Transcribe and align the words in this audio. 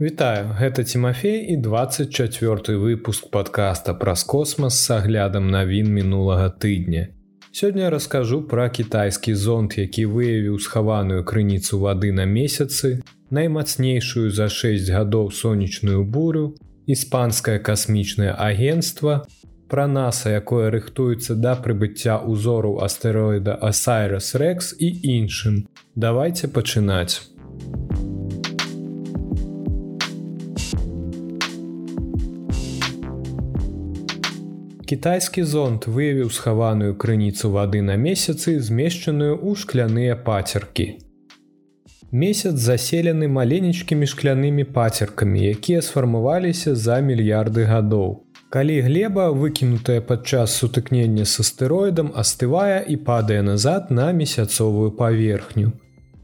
Вітаю, 0.00 0.56
гэта 0.58 0.84
Тимофей 0.84 1.52
і 1.52 1.56
24 1.56 2.78
выпуск 2.78 3.30
подкаста 3.30 3.94
праз 3.94 4.24
космас 4.24 4.78
с 4.80 4.90
аглядам 4.90 5.50
навін 5.50 5.92
мінулага 5.92 6.48
тыдня. 6.48 7.08
Сёння 7.52 7.90
раскажу 7.90 8.40
пра 8.48 8.70
кітайскі 8.70 9.34
зонт, 9.34 9.76
які 9.78 10.06
выявіў 10.06 10.56
схаваную 10.58 11.20
крыніцу 11.24 11.80
вады 11.84 12.12
на 12.12 12.24
месяцы, 12.24 13.02
наймацнейшую 13.30 14.30
за 14.30 14.48
6 14.48 14.88
гадоў 14.88 15.30
сонечную 15.30 16.04
бурю, 16.04 16.56
іспанскае 16.86 17.58
касмічнае 17.58 18.32
агенцтва, 18.32 19.26
пра 19.68 19.84
наса, 19.86 20.32
якое 20.32 20.70
рыхтуецца 20.70 21.36
да 21.36 21.60
прыбыцця 21.60 22.16
ўзору 22.24 22.80
астэроіда 22.80 23.52
Асайрас 23.60 24.32
Рекс 24.34 24.72
і 24.80 24.88
іншым. 25.18 25.68
Давайте 25.94 26.48
пачынаць. 26.48 27.20
Кітайскі 34.90 35.42
зонт 35.46 35.84
выявіў 35.86 36.30
схаваную 36.34 36.96
крыніцу 37.02 37.50
вады 37.54 37.80
на 37.88 37.94
месяцы, 37.94 38.58
змешчаную 38.58 39.36
ў 39.38 39.54
шкляныя 39.54 40.16
пацеркі. 40.18 40.86
Месяц 42.10 42.58
заселены 42.58 43.28
маленечкімі 43.30 44.08
шклянымі 44.12 44.64
пацеркамі, 44.78 45.44
якія 45.50 45.84
сфармаваліся 45.90 46.74
за 46.74 46.98
мільярды 47.06 47.68
гадоў. 47.70 48.26
Калі 48.50 48.80
глеба, 48.88 49.28
выкінутая 49.30 50.02
падчас 50.10 50.58
сутыкнення 50.58 51.22
з 51.22 51.46
астэроідам, 51.46 52.10
астывае 52.10 52.82
і 52.82 52.98
падае 52.98 53.46
назад 53.46 53.94
на 53.94 54.10
месяцовую 54.10 54.90
паверхню. 54.98 55.70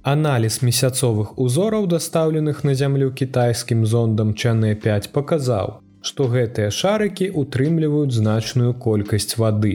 Аналіз 0.03 0.59
месяцовых 0.67 1.39
узораў, 1.39 1.87
дастаўленых 1.87 2.67
на 2.67 2.75
зямлю 2.75 3.15
кітайскім 3.15 3.87
зондам 3.87 4.35
Чанэ 4.35 4.75
5 4.75 5.13
паказаў, 5.15 5.86
што 6.07 6.29
гэтыя 6.33 6.71
шарыкі 6.79 7.29
утрымліваюць 7.43 8.15
значную 8.21 8.73
колькасць 8.87 9.35
вады. 9.43 9.75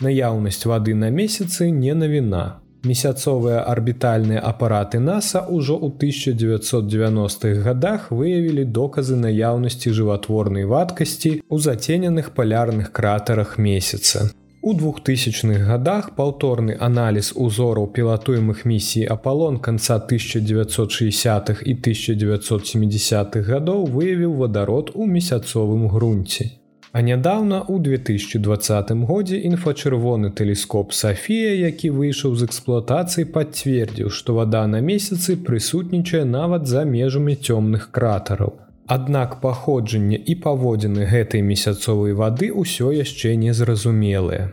Наяўнасць 0.00 0.64
вады 0.70 0.96
на 0.96 1.12
месяцы 1.20 1.70
не 1.70 1.94
навіна. 2.02 2.44
Месяцовыя 2.90 3.60
арбітальныя 3.68 4.40
апараты 4.40 4.98
NASAа 5.04 5.52
ўжо 5.52 5.76
ў 5.76 6.00
1990-х 6.00 7.60
годах 7.66 8.08
выявілі 8.08 8.64
доказы 8.64 9.20
наяўнасці 9.20 9.92
жыватворнай 10.00 10.64
вадкасці 10.64 11.32
ў 11.44 11.56
зацененых 11.60 12.32
палярных 12.32 12.88
кратарах 12.96 13.58
месяца. 13.58 14.30
У 14.62 14.74
2000-х 14.74 15.64
годах 15.64 16.08
паўторны 16.16 16.74
аналіз 16.86 17.32
узораў 17.44 17.86
пілатуемых 17.96 18.66
місій 18.68 19.06
Апалон 19.14 19.56
канца 19.56 19.96
1960-х 19.96 21.64
і 21.64 21.74
1970-х 21.76 23.40
гадоў 23.48 23.86
выявіў 23.88 24.36
вадарод 24.36 24.92
у 24.94 25.06
месяцовым 25.06 25.88
грунце. 25.88 26.50
А 26.92 27.00
нядаўна 27.00 27.62
у 27.62 27.78
2020 27.78 28.92
годзе 29.08 29.40
інфачырвоны 29.48 30.30
тэлескоп 30.30 30.92
Сафія, 30.92 31.54
які 31.56 31.96
выйшаў 31.96 32.36
з 32.36 32.44
эксплуатацыі, 32.44 33.32
пацвердзіў, 33.32 34.10
што 34.12 34.34
вада 34.34 34.66
на 34.66 34.84
месяцы 34.84 35.40
прысутнічае 35.40 36.24
нават 36.28 36.66
за 36.66 36.84
межамі 36.84 37.32
цёмных 37.32 37.88
кратараў. 37.96 38.60
Аднак 38.90 39.34
паходжанне 39.40 40.18
і 40.32 40.34
паводзіны 40.44 41.04
гэтай 41.10 41.44
месяцовай 41.46 42.14
вады 42.20 42.48
ўсё 42.50 42.90
яшчэ 42.90 43.36
незразумелыя. 43.38 44.50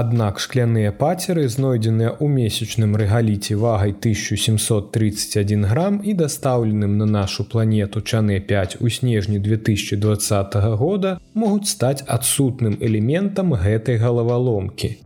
Аднак 0.00 0.42
шкляныя 0.44 0.90
пацеры, 0.92 1.48
знойдзеныя 1.48 2.10
ў 2.20 2.28
месячным 2.28 2.92
рэгаліце 3.00 3.56
вагай 3.56 3.96
1731 3.96 5.64
грам 5.72 5.98
і 6.04 6.12
дастаўленым 6.20 7.00
на 7.00 7.08
нашу 7.16 7.48
планету 7.48 8.04
чаны 8.04 8.38
5 8.52 8.76
у 8.84 8.92
снежні 8.92 9.40
2020 9.40 10.60
года 10.76 11.16
могуць 11.32 11.72
стаць 11.72 12.04
адсутным 12.04 12.76
элементам 12.84 13.56
гэтай 13.56 13.96
галаваломкі. 13.96 14.98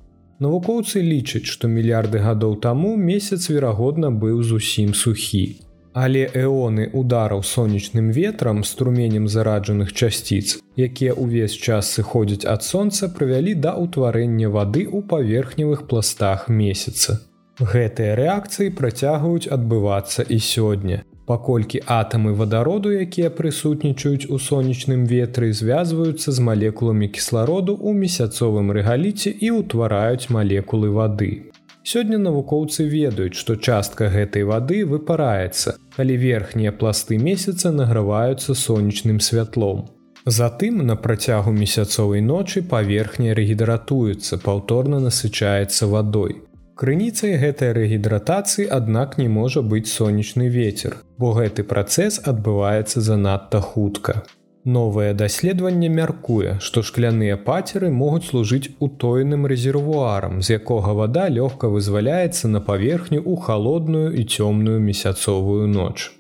Навукоўцы 0.43 1.07
лічаць, 1.07 1.47
што 1.47 1.71
мільярды 1.71 2.19
гадоў 2.19 2.59
таму 2.59 2.97
месяц 2.97 3.47
верагодна 3.47 4.11
быў 4.11 4.43
зусім 4.43 4.91
сухі. 4.91 5.63
Але 5.95 6.25
эоны 6.33 6.89
удараў 6.93 7.43
сонечным 7.45 8.11
ветрам 8.11 8.65
струменем 8.65 9.29
зараджаных 9.29 9.93
часціц, 9.93 10.57
якія 10.77 11.13
ўвесь 11.13 11.53
час 11.53 11.93
сыходзяць 11.93 12.49
ад 12.49 12.65
сонца, 12.65 13.13
прывялі 13.13 13.53
да 13.55 13.77
ўтварэння 13.77 14.49
вады 14.49 14.89
ў 14.89 15.05
паверхневых 15.05 15.85
пластах 15.89 16.49
месяца. 16.49 17.21
Гэтыя 17.61 18.17
рэакцыі 18.17 18.73
працягваюць 18.73 19.53
адбывацца 19.53 20.25
і 20.25 20.41
сёння. 20.41 21.05
Паколькі 21.29 21.85
атамы 21.87 22.33
вадароду, 22.35 22.91
якія 22.91 23.29
прысутнічаюць 23.31 24.27
у 24.33 24.41
сонечным 24.41 25.05
ветры, 25.05 25.53
звязваюцца 25.53 26.33
з 26.33 26.41
малекуламі 26.41 27.09
кіслароду 27.13 27.77
ў 27.77 27.93
месяцовым 28.01 28.73
рэгаліце 28.73 29.31
і 29.31 29.61
ўтвараюць 29.61 30.33
малекулы 30.33 30.91
вады. 30.91 31.52
Сёння 31.85 32.19
навукоўцы 32.19 32.85
ведаюць, 32.87 33.35
што 33.35 33.57
частка 33.57 34.07
гэтай 34.09 34.45
вады 34.47 34.85
выпараецца, 34.87 35.75
калі 35.97 36.17
верхнія 36.17 36.73
пласты 36.73 37.19
месяца 37.19 37.73
награваюцца 37.73 38.55
сонечным 38.55 39.19
святлом. 39.19 39.89
Затым 40.25 40.87
на 40.87 40.95
працягу 40.95 41.51
месяцовай 41.51 42.21
ночы 42.21 42.63
паверхня 42.63 43.35
рэгідратуецца, 43.35 44.39
паўторна 44.39 45.01
насычаецца 45.01 45.91
вадой. 45.91 46.37
Крыніцай 46.79 47.35
гэтай 47.43 47.73
рэгідратацыі, 47.75 48.69
аднак 48.71 49.19
не 49.19 49.27
можа 49.29 49.63
быць 49.63 49.91
сонечны 49.91 50.49
ветер, 50.49 50.97
бо 51.19 51.33
гэты 51.35 51.67
працэс 51.67 52.23
адбываецца 52.25 53.03
занадта 53.03 53.61
хутка. 53.61 54.23
Новае 54.65 55.13
даследаванне 55.13 55.89
мяркуе, 55.91 56.59
што 56.63 56.83
шкляныя 56.87 57.37
пацеры 57.37 57.89
могуць 57.91 58.29
служыць 58.29 58.71
утойным 58.79 59.47
рэзервуарам, 59.51 60.41
з 60.41 60.59
якога 60.59 60.93
вада 60.95 61.25
лёгка 61.29 61.67
вызваляецца 61.67 62.47
на 62.47 62.61
паверхню 62.61 63.19
ў 63.19 63.43
халодную 63.43 64.13
і 64.15 64.23
цёмную 64.23 64.79
месяцовую 64.79 65.67
ноч. 65.67 66.13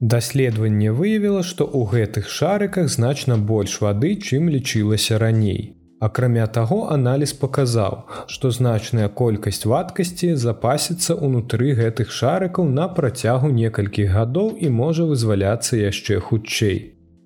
Даследаванне 0.00 0.92
выявіла, 0.96 1.42
што 1.42 1.68
ў 1.68 1.92
гэтых 1.92 2.30
шарыках 2.32 2.88
значна 2.88 3.36
больш 3.36 3.82
вады, 3.84 4.16
чым 4.16 4.48
лічылася 4.48 5.18
раней. 5.20 5.76
Акрамя 6.00 6.46
таго, 6.46 6.88
аналіз 6.88 7.34
паказаў, 7.36 8.08
што 8.26 8.48
значная 8.50 9.10
колькасць 9.12 9.68
вадкасці 9.68 10.40
запасіцца 10.40 11.18
ўнутры 11.20 11.76
гэтых 11.76 12.08
шарыкаў 12.08 12.64
на 12.64 12.88
працягу 12.88 13.52
некалькіх 13.52 14.08
гадоў 14.16 14.56
і 14.56 14.72
можа 14.72 15.04
вызваляцца 15.04 15.76
яшчэ 15.76 16.16
хутчэй. 16.30 16.80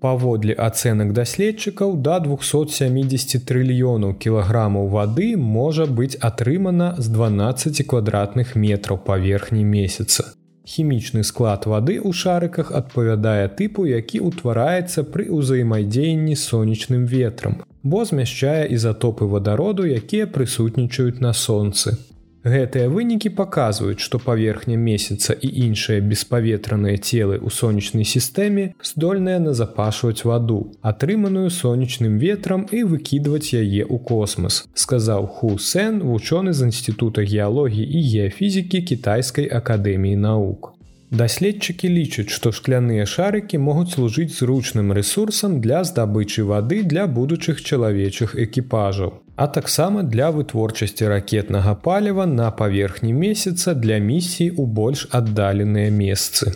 Паводле 0.04 0.53
ацэнак 0.53 1.12
даследчыкаў 1.16 1.92
да 2.06 2.19
270 2.20 3.44
трыльёнаў 3.48 4.10
кілаграмаў 4.25 4.91
вады 4.94 5.28
можа 5.56 5.87
быць 6.00 6.19
атрымана 6.28 6.88
з 6.98 7.09
12 7.15 7.81
квадратных 7.92 8.53
метраў 8.64 9.00
паверхні 9.06 9.64
месяца. 9.64 10.26
Хімічны 10.72 11.25
склад 11.25 11.64
вады 11.72 11.97
ў 11.97 12.12
шарыках 12.12 12.72
адпавядае 12.76 13.48
тыпу, 13.56 13.88
які 13.88 14.20
ўтвараецца 14.28 15.09
пры 15.14 15.28
ўзаемадзеянні 15.38 16.37
сонечным 16.37 17.09
ветрам, 17.09 17.60
бо 17.82 18.04
змяшчае 18.04 18.69
ізатопы 18.76 19.25
вадароду, 19.25 19.88
якія 19.88 20.28
прысутнічаюць 20.28 21.25
на 21.25 21.32
сонцы. 21.32 21.97
Гэтыя 22.44 22.91
вынікі 22.93 23.31
паказваюць, 23.32 24.05
што 24.05 24.19
паверхня 24.21 24.77
месяца 24.77 25.32
і 25.32 25.49
іншыя 25.65 26.03
беспаветраныя 26.05 27.00
целы 27.00 27.38
ў 27.41 27.49
сонечнай 27.49 28.05
сістэме 28.05 28.66
здольныя 28.84 29.41
назапашваць 29.41 30.28
ваду, 30.28 30.59
атрыманую 30.84 31.49
сонечным 31.49 32.21
ветрам 32.21 32.66
і 32.69 32.84
выкідваць 32.93 33.56
яе 33.56 33.88
ў 33.88 33.97
космас, 33.97 34.60
сказаў 34.77 35.25
Ху 35.38 35.56
Сэн, 35.56 36.05
вучоны 36.05 36.53
з 36.53 36.69
інстытута 36.69 37.25
геалогіі 37.25 37.88
і 37.88 38.05
геафізікі 38.12 38.84
кітайскай 38.93 39.49
акадэміі 39.49 40.21
навук. 40.28 40.75
Даследчыкі 41.09 41.88
лічаць, 41.88 42.29
што 42.29 42.52
шкляныя 42.52 43.08
шарыкі 43.08 43.56
могуць 43.56 43.97
служыць 43.97 44.37
зручным 44.37 44.93
рэсурсам 44.93 45.62
для 45.64 45.81
здабычы 45.81 46.44
вады 46.44 46.85
для 46.85 47.08
будучых 47.08 47.64
чалавечых 47.64 48.37
экіпажаў 48.37 49.24
а 49.36 49.46
таксама 49.46 50.02
для 50.02 50.31
вытворчасці 50.31 51.08
ракетнага 51.08 51.75
паліва 51.75 52.26
на 52.26 52.50
паверхні 52.50 53.12
месяца 53.12 53.75
для 53.75 53.98
місій 53.98 54.50
у 54.50 54.66
больш 54.66 55.08
аддаленыя 55.10 55.90
месцы. 55.90 56.54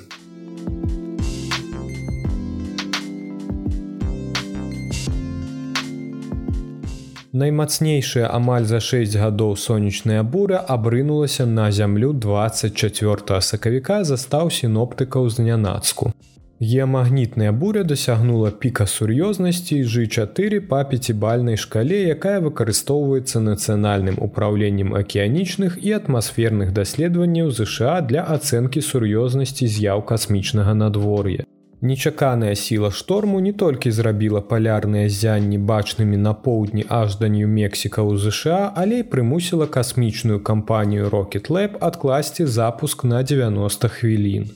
Наймацнейшая 7.38 8.30
амаль 8.34 8.64
за 8.64 8.81
6 8.81 9.14
гадоў 9.14 9.56
сонечная 9.56 10.22
буря 10.22 10.58
абрынулася 10.58 11.46
на 11.46 11.70
зямлю 11.70 12.12
24 12.12 13.42
сакавіка 13.42 14.04
застаў 14.04 14.50
сіноптыкаў 14.50 15.28
з 15.31 15.38
нянацку. 15.38 16.12
Геамагнітная 16.60 17.52
буря 17.52 17.84
дасягнула 17.84 18.50
піка 18.50 18.87
сур'ёзнасці 18.90 19.76
G4 19.84 20.58
па 20.70 20.82
пяцібальнай 20.84 21.56
шкале, 21.56 22.00
якая 22.10 22.40
выкарыстоўваецца 22.43 23.38
нацыянальным 23.38 24.19
управленнем 24.19 24.90
акіянічных 25.00 25.78
і 25.78 25.94
атмасферных 26.00 26.75
даследаванняў 26.75 27.55
ЗША 27.55 28.00
для 28.10 28.26
ацэнкі 28.26 28.82
сур'ёзнасці 28.82 29.70
з'яў 29.70 30.02
касмічнага 30.02 30.75
надвор'я. 30.75 31.46
Нечаканая 31.81 32.55
сіла 32.58 32.90
шторму 32.90 33.38
не 33.40 33.52
толькі 33.52 33.94
зрабіла 33.94 34.40
палярныя 34.43 35.08
зянні 35.08 35.58
бачнымі 35.58 36.16
на 36.16 36.34
поўдні 36.34 36.84
аж 36.88 37.22
да 37.22 37.31
нью-мексіка 37.31 38.02
ў 38.02 38.19
ЗША, 38.19 38.72
але 38.75 39.06
і 39.06 39.10
прымусіла 39.12 39.70
касмічную 39.70 40.43
кампанію 40.43 41.06
Rocket 41.08 41.50
Lab 41.55 41.78
адкласці 41.78 42.46
запуск 42.46 43.05
на 43.05 43.22
90 43.22 43.88
хвілін. 43.88 44.50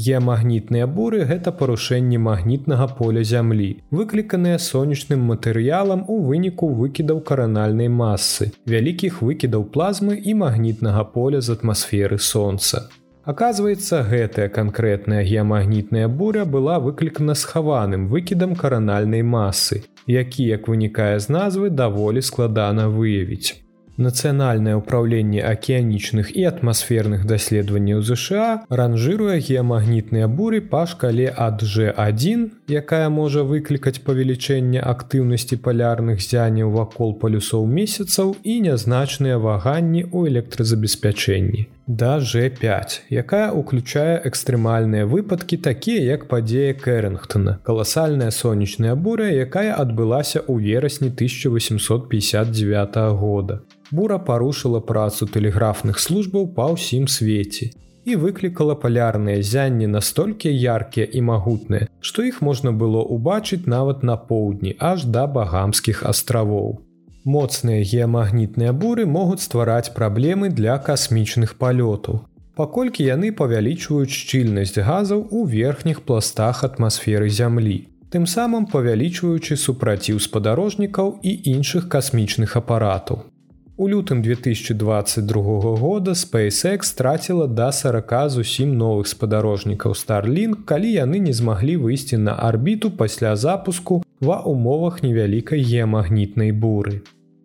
Геамагнітныя 0.00 0.86
буры 0.86 1.24
гэта 1.28 1.52
парушэнне 1.52 2.18
магнітнага 2.26 2.86
поля 3.00 3.24
зямлі, 3.30 3.68
выкліканыя 3.96 4.60
сонечным 4.66 5.26
матэрыялам 5.30 6.06
у 6.08 6.16
выніку 6.28 6.70
выкідаў 6.78 7.20
каранальнай 7.30 7.90
масы, 7.96 8.48
вялікіх 8.64 9.20
выкідаў 9.20 9.68
плазмы 9.76 10.16
і 10.16 10.34
магнітнага 10.44 11.04
поля 11.16 11.44
з 11.44 11.58
атмасферы 11.58 12.18
сонца. 12.30 12.88
Аказваецца, 13.30 14.02
гэтая 14.08 14.48
канкрэтная 14.48 15.22
геамагнітная 15.22 16.08
буря 16.08 16.44
была 16.44 16.80
выклікана 16.80 17.34
схаваным 17.36 18.08
выкідам 18.08 18.56
каранальнай 18.56 19.22
масы, 19.22 19.84
які, 20.06 20.46
як 20.56 20.68
вынікае 20.68 21.18
з 21.20 21.28
назвы, 21.28 21.68
даволі 21.68 22.22
складана 22.22 22.88
выявіць. 22.88 23.60
Нацыянальнае 24.00 24.74
ўправленне 24.80 25.40
акіянічных 25.44 26.32
і 26.32 26.44
атмасферных 26.50 27.26
даследаванняў 27.28 28.00
ЗША 28.10 28.46
ранжыруе 28.80 29.36
геамагнітныя 29.48 30.28
буры 30.38 30.60
па 30.74 30.86
шкале 30.92 31.26
ад 31.46 31.64
G1, 31.72 32.46
якая 32.80 33.08
можа 33.16 33.44
выклікаць 33.50 34.00
павелічэнне 34.06 34.80
актыўнасці 34.94 35.60
палярных 35.66 36.24
зяняў 36.24 36.72
вакол 36.78 37.12
палюсоў 37.24 37.68
месяцаў 37.80 38.32
і 38.40 38.56
нязначныя 38.68 39.36
ваганні 39.36 40.02
ў 40.08 40.32
электразабеспячэнні 40.32 41.68
да 41.86 42.18
G5, 42.18 43.10
якая 43.10 43.52
ўключае 43.52 44.20
экстрэмальныя 44.28 45.06
выпадкі 45.06 45.56
такія 45.56 46.02
як 46.16 46.28
падзея 46.28 46.74
Кэрынгтона, 46.74 47.58
каласальная 47.64 48.30
сонечная 48.30 48.94
буря, 48.94 49.30
якая 49.30 49.74
адбылася 49.74 50.40
ў 50.40 50.60
верасні 50.60 51.08
1859 51.10 52.96
года. 53.18 53.62
Бура 53.90 54.18
парушыла 54.18 54.80
працу 54.80 55.26
тэлеграфных 55.26 55.98
службаў 55.98 56.54
па 56.54 56.70
ўсім 56.74 57.08
свеце 57.08 57.70
і 58.04 58.16
выклікала 58.16 58.74
палярныя 58.74 59.42
зянні 59.42 59.86
настолькі 59.86 60.48
яркія 60.50 61.06
і 61.06 61.20
магутныя, 61.20 61.88
што 62.00 62.22
іх 62.24 62.40
можна 62.42 62.72
было 62.72 63.02
ўбачыць 63.04 63.66
нават 63.66 64.02
на 64.02 64.16
поўдні 64.16 64.76
аж 64.78 65.04
да 65.04 65.26
багамскіх 65.26 66.02
астравоў. 66.02 66.89
Моцныя 67.24 67.84
геамагнітныя 67.84 68.72
буры 68.72 69.04
могуць 69.04 69.44
ствараць 69.44 69.92
праблемы 69.92 70.48
для 70.48 70.78
касмічных 70.78 71.56
палётаў. 71.60 72.24
Паколькі 72.56 73.04
яны 73.04 73.32
павялічваюць 73.32 74.08
шчыльнасць 74.08 74.80
газаў 74.80 75.28
у 75.30 75.44
верхніх 75.44 76.00
пластах 76.00 76.64
атмасферы 76.64 77.28
зямлі, 77.28 77.88
тым 78.08 78.24
самым 78.24 78.64
павялічваючы 78.72 79.56
супраціў 79.60 80.16
спадарожнікаў 80.16 81.20
і 81.20 81.32
іншых 81.52 81.92
касмічных 81.92 82.56
апаратаў. 82.56 83.28
У 83.76 83.88
лютым 83.88 84.22
2022 84.22 85.76
года 85.76 86.12
SpaceX 86.12 86.82
страціла 86.84 87.46
да 87.46 87.72
40 87.72 88.30
зусім 88.30 88.76
новых 88.76 89.08
спадарожнікаў 89.08 89.92
Starlink, 89.92 90.64
калі 90.64 90.88
яны 90.92 91.20
не 91.20 91.32
змаглі 91.32 91.76
выйсці 91.76 92.16
на 92.16 92.32
арбіту 92.32 92.90
пасля 92.90 93.36
запуску 93.36 94.02
ва 94.20 94.42
умовах 94.44 95.02
невялікай 95.02 95.64
геамагнітнай 95.64 96.52
буры. 96.52 97.00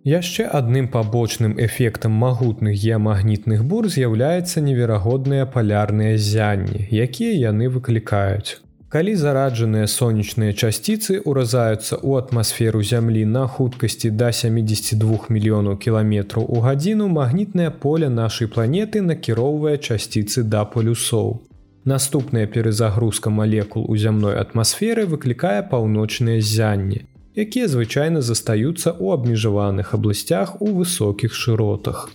Яшчэ 0.06 0.44
адным 0.46 0.88
пабочным 0.88 1.56
эфектам 1.58 2.12
магутных 2.12 2.76
геамагнітных 2.78 3.64
бур 3.66 3.88
з'яўляецца 3.90 4.62
неверагодныя 4.62 5.48
палярныя 5.50 6.18
зянні, 6.18 6.86
якія 6.92 7.34
яны 7.50 7.72
выклікаюць. 7.74 8.62
Калі 8.96 9.16
зараджаныя 9.18 9.88
сонечныя 9.92 10.54
часціцы 10.54 11.18
ўразаюцца 11.26 11.98
ў 11.98 12.22
атмасферу 12.22 12.84
зямлі 12.86 13.26
на 13.26 13.48
хуткасці 13.48 14.12
да 14.20 14.30
72 14.30 15.34
мільёнаў 15.34 15.80
кіламетраў 15.82 16.46
у 16.46 16.62
гадзіну 16.62 17.10
магнітнае 17.10 17.72
поле 17.72 18.14
нашай 18.22 18.48
планеты 18.48 19.02
накіроўвае 19.02 19.76
часціцы 19.80 20.44
да 20.44 20.64
полюсоў. 20.70 21.42
Наступная 21.86 22.48
перезагрузка 22.48 23.30
малекул 23.30 23.86
у 23.88 23.96
зямной 23.96 24.40
атмасферы 24.42 25.06
выклікае 25.06 25.62
паўночныя 25.70 26.42
зянні, 26.42 27.06
якія 27.38 27.68
звычайна 27.70 28.26
застаюцца 28.26 28.90
ў 28.90 29.14
абмежаваных 29.14 29.94
абласцях 29.94 30.58
у 30.66 30.74
высокіх 30.82 31.38
шыротах. 31.38 32.10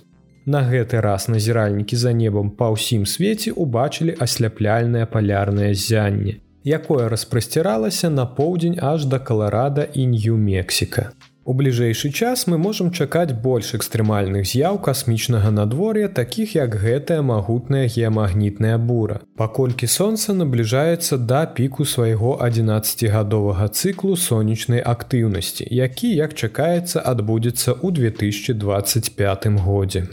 На 0.45 0.67
гэты 0.67 0.99
раз 0.99 1.29
назіральнікі 1.31 1.95
за 1.95 2.11
небам 2.11 2.51
па 2.51 2.75
ўсім 2.75 3.07
свеце 3.07 3.55
ўбачылі 3.55 4.19
асляпляльнае 4.19 5.07
палярнае 5.07 5.71
зянне, 5.79 6.43
якое 6.67 7.07
распрасціралася 7.07 8.11
на 8.11 8.27
поўдзень 8.27 8.75
аж 8.83 9.07
да 9.07 9.23
каларада 9.23 9.87
і 9.95 10.11
нью-мексіка. 10.19 11.13
У 11.45 11.55
бліжэйшы 11.57 12.11
час 12.13 12.45
мы 12.53 12.59
можам 12.61 12.91
чакаць 12.93 13.33
больш 13.33 13.73
экстрэмальных 13.79 14.45
з'яў 14.45 14.77
касмічнага 14.85 15.51
надвор'я, 15.57 16.09
такіх 16.09 16.55
як 16.55 16.77
гэтая 16.83 17.23
магутная 17.25 17.89
геамагнітная 17.89 18.77
бура. 18.77 19.21
Паколькі 19.41 19.89
сонца 19.89 20.37
набліжаецца 20.37 21.17
да 21.17 21.47
піку 21.47 21.89
свайго 21.89 22.37
11гадовага 22.45 23.73
цыклу 23.73 24.17
сонечнай 24.21 24.85
актыўнасці, 24.85 25.65
які, 25.65 26.13
як 26.15 26.37
чакаецца, 26.37 27.01
адбудзецца 27.01 27.73
ў 27.73 27.89
2025 27.97 29.49
годзе. 29.65 30.05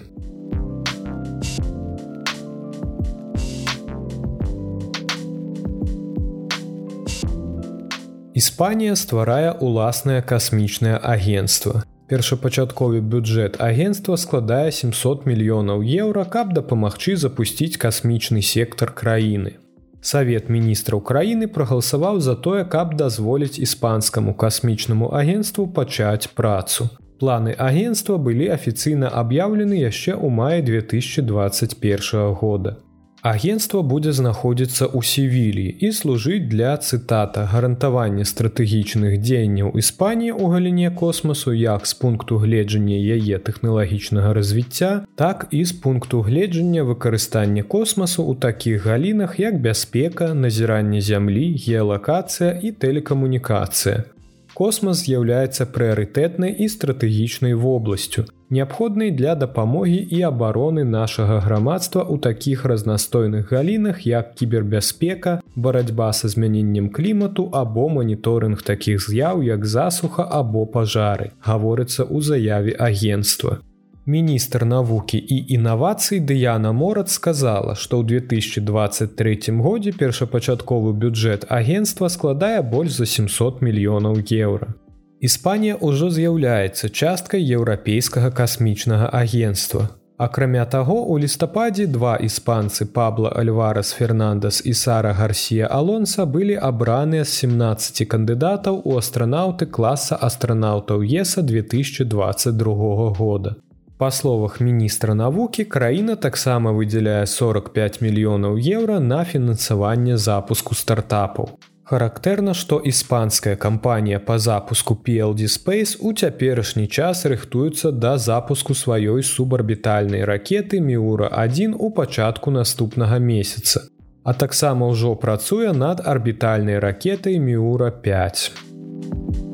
Іспанія 8.37 8.93
стварае 8.93 9.53
ўласнае 9.65 10.21
касмічнае 10.21 10.97
агенцтва. 11.01 11.81
Першапачатковы 12.11 12.99
бюджэт 13.01 13.57
агенства 13.67 14.13
складае 14.23 14.69
700 14.71 15.25
мільёнаў 15.25 15.81
еўра, 15.81 16.25
каб 16.35 16.53
дапамагчы 16.53 17.15
запусціць 17.17 17.81
касмічны 17.81 18.45
сектар 18.45 18.93
краіны. 18.93 19.57
Савет 20.05 20.53
міністраў 20.53 21.01
краіны 21.01 21.49
прагаласаваў 21.49 22.21
за 22.21 22.35
тое, 22.35 22.61
каб 22.77 22.93
дазволіць 23.01 23.57
іспанскаму 23.57 24.37
касмічнаму 24.37 25.09
агенству 25.17 25.65
пачаць 25.65 26.29
працу. 26.29 26.91
Планы 27.17 27.57
агенства 27.57 28.21
былі 28.21 28.53
афіцыйна 28.53 29.09
аб'яўлены 29.09 29.81
яшчэ 29.81 30.13
ў 30.13 30.29
маі 30.29 30.61
2021 30.61 32.37
года. 32.37 32.77
Агенцтва 33.25 33.81
будзе 33.81 34.11
знаходзіцца 34.13 34.85
ў 34.85 35.01
севілі 35.01 35.65
і 35.81 35.89
служыць 35.89 36.45
для 36.53 36.77
цытата 36.77 37.49
гарантавання 37.49 38.21
стратэгічных 38.29 39.17
дзеянняў 39.17 39.73
Іспаніі 39.73 40.37
ў 40.37 40.53
галіне 40.53 40.91
космасу 40.93 41.49
як 41.53 41.89
з 41.89 41.97
пункту 41.97 42.37
гледжання 42.37 42.93
яе 42.93 43.41
тэхналагічнага 43.41 44.37
развіцця, 44.37 45.09
так 45.15 45.47
і 45.49 45.65
з 45.65 45.73
пункту 45.73 46.21
гледжання 46.21 46.85
выкарыстання 46.85 47.65
космасу 47.65 48.21
ў 48.21 48.37
такіх 48.37 48.85
галінах 48.85 49.41
як 49.41 49.57
бяспека, 49.65 50.37
назіранне 50.37 51.01
зямлі, 51.01 51.57
геалакацыя 51.57 52.61
і 52.61 52.69
тэлекамунікацыя. 52.69 54.05
Космас 54.53 55.09
з'яўляецца 55.09 55.65
прыярытэтнай 55.73 56.53
і 56.53 56.69
стратэгічнай 56.69 57.57
вобласцю, 57.57 58.29
неабходнай 58.49 59.11
для 59.11 59.35
дапамогі 59.35 59.99
і 60.11 60.21
абароны 60.29 60.83
нашага 60.83 61.39
грамадства 61.39 62.01
ў 62.01 62.19
такіх 62.19 62.65
разнастойных 62.65 63.51
галінах, 63.51 64.07
як 64.07 64.35
кібербяспека, 64.35 65.41
барацьба 65.55 66.13
са 66.13 66.27
змяненнем 66.27 66.89
клімату 66.89 67.49
або 67.53 67.89
маніторынг 67.89 68.61
такіх 68.61 69.03
з'яў, 69.09 69.43
як 69.43 69.65
засуха 69.65 70.23
або 70.23 70.65
пажары, 70.65 71.31
гаворыцца 71.43 72.07
ў 72.07 72.21
заяве 72.21 72.73
агенства. 72.79 73.59
Міністр 74.07 74.63
навукі 74.65 75.17
і 75.19 75.37
інавацый 75.51 76.23
Дыяна 76.23 76.71
Морат 76.71 77.09
сказала, 77.09 77.75
што 77.75 77.99
ў 77.99 78.23
2023 78.23 79.51
годзе 79.59 79.91
першапачатковы 79.91 80.95
бюджэт 80.95 81.43
агенства 81.51 82.07
складае 82.07 82.61
больш 82.63 82.95
за 82.95 83.05
700 83.05 83.59
мільёнаў 83.59 84.23
еўра. 84.31 84.71
Іспанія 85.19 85.75
ўжо 85.81 86.11
з'яўляецца 86.13 86.89
часткай 86.93 87.41
еўрапейскага 87.41 88.29
касмічнага 88.29 89.09
агенства. 89.09 89.89
Акрамя 90.17 90.65
таго, 90.65 90.97
у 91.09 91.17
лістападзе 91.17 91.87
два 91.87 92.17
іспанцы 92.21 92.85
Пабло 92.85 93.29
Альварас 93.29 93.93
Фернандас 93.97 94.61
і 94.65 94.73
Сара 94.73 95.13
Гарсія 95.13 95.65
Алонса 95.65 96.25
былі 96.25 96.57
абраныя 96.57 97.25
з 97.25 97.33
17 97.45 98.05
кандыдатаў 98.05 98.81
у 98.85 98.97
астранаўты 98.97 99.65
класа 99.65 100.17
астранаўтаў 100.21 101.01
ЕСа 101.01 101.41
2022 101.41 103.09
года. 103.17 103.55
Па 103.97 104.11
словах 104.11 104.61
міністра 104.61 105.13
навукі 105.17 105.65
краіна 105.65 106.15
таксама 106.15 106.73
выдзяляе 106.77 107.25
45 107.25 108.01
мільёнаў 108.01 108.61
еўра 108.61 108.99
на 108.99 109.25
фінансаванне 109.25 110.17
запуску 110.17 110.75
стартапаў. 110.75 111.57
Характэрна, 111.87 112.53
што 112.53 112.79
іспанская 112.83 113.55
кампанія 113.55 114.19
па 114.19 114.39
запуску 114.39 114.99
PLD 115.07 115.47
Space 115.47 115.95
у 115.99 116.13
цяперашні 116.13 116.87
час 116.87 117.25
рыхтуецца 117.25 117.91
да 117.91 118.17
запуску 118.17 118.75
сваёй 118.75 119.23
субарбітальнай 119.23 120.25
ракеты 120.25 120.79
Міура 120.79 121.31
1 121.31 121.75
у 121.79 121.91
пачатку 121.91 122.51
наступнага 122.51 123.19
месяца. 123.19 123.87
а 124.27 124.33
таксама 124.33 124.91
ўжо 124.91 125.15
працуе 125.15 125.71
над 125.71 126.03
арбітальнай 126.03 126.79
ракетай 126.83 127.39
Мюра 127.39 127.91
5. 127.91 129.46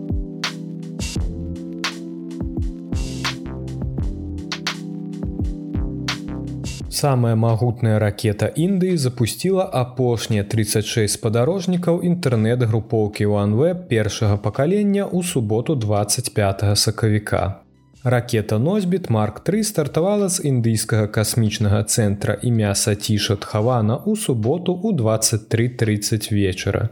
Самая 6.93 7.35
магутная 7.35 7.97
ракета 7.99 8.45
Індыі 8.45 8.97
запусціла 9.01 9.63
апошнія 9.65 10.43
36 10.45 11.17
спадарожнікаў 11.17 12.03
інтэрнэт-групоўкі 12.05 13.25
OneWeb 13.25 13.89
першага 13.89 14.37
пакалення 14.37 15.07
ў 15.09 15.25
суботу 15.25 15.73
25 15.73 16.77
сакавіка. 16.77 17.65
Ракета 18.03 18.59
носьбіт 18.59 19.09
Марк 19.09 19.39
3 19.39 19.63
стартавала 19.63 20.29
з 20.29 20.45
індыйскага 20.45 21.09
касмічнага 21.09 21.81
цэнтра 21.89 22.37
імя 22.45 22.77
Саціша 22.77 23.41
Тхавана 23.41 23.97
ў 23.97 24.13
суботу 24.13 24.77
ў 24.77 24.93
23:30 24.93 26.29
вечара. 26.29 26.89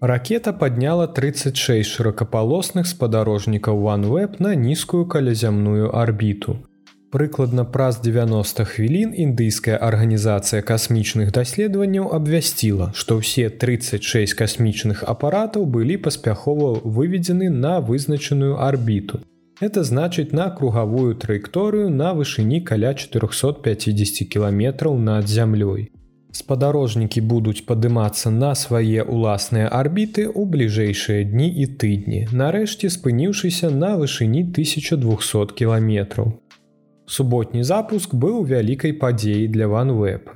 Ракета 0.00 0.52
падняла 0.52 1.08
36 1.08 1.88
шырокапалосных 1.88 2.84
спадарожнікаў 2.84 3.80
OneWeb 3.80 4.44
на 4.44 4.52
нізкую 4.54 5.08
калязямную 5.08 5.88
арбіту. 5.96 6.67
Прыкладна 7.10 7.64
праз 7.64 8.02
90 8.04 8.64
хвілін 8.68 9.14
індыйская 9.16 9.78
арганізацыя 9.80 10.60
касмічных 10.60 11.30
даследаванняў 11.32 12.10
абвясціла, 12.12 12.90
што 12.92 13.16
ўсе 13.20 13.48
36 13.48 14.36
касмічных 14.36 15.00
апаратаў 15.08 15.64
былі 15.64 15.96
паспяхова 16.04 16.84
выведзены 16.84 17.48
на 17.48 17.80
вызначаную 17.80 18.60
арбіту. 18.60 19.20
Это 19.58 19.84
значыць 19.88 20.36
на 20.36 20.50
кругавую 20.50 21.14
траекторыю 21.16 21.88
на 21.88 22.12
вышыні 22.12 22.60
каля 22.60 22.92
450 22.92 24.28
кіламетраў 24.28 24.98
над 25.00 25.32
зямлёй. 25.32 25.88
Спадарожнікі 26.36 27.24
будуць 27.24 27.64
падымацца 27.64 28.28
на 28.28 28.52
свае 28.52 29.00
ўласныя 29.08 29.72
арбіты 29.72 30.28
ў 30.28 30.44
бліжэйшыя 30.44 31.24
дні 31.24 31.48
і 31.64 31.66
тыдні, 31.80 32.20
нарэшце 32.36 32.92
спыніўшыся 32.92 33.72
на 33.72 33.96
вышыні 33.96 34.44
1200 34.44 35.56
кіламетраў. 35.56 36.36
Суботні 37.08 37.62
запуск 37.64 38.12
быў 38.12 38.42
вялікай 38.44 38.92
падзеяй 38.92 39.48
для 39.48 39.64
OneWeb. 39.64 40.28